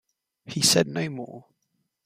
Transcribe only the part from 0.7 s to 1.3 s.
no